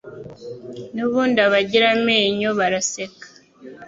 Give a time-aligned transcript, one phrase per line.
[0.93, 3.25] nubundi Abagira amenyo baraseka.